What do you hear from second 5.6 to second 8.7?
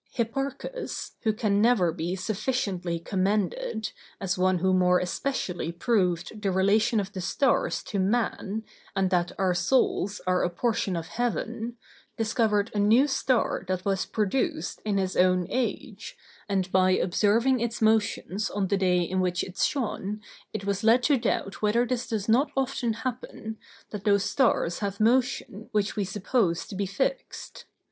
proved the relation of the stars to man,